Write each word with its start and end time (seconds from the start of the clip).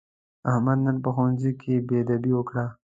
احمد 0.51 0.79
نن 0.85 0.97
په 1.03 1.09
ښوونځي 1.15 1.51
کې 1.61 1.73
بېادبي 1.87 2.31
وکړه. 2.35 2.65